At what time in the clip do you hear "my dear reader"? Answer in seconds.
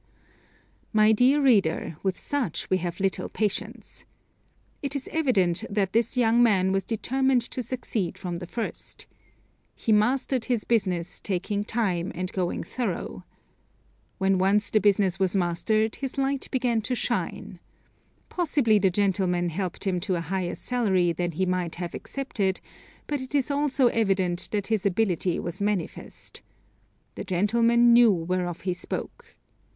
0.93-1.95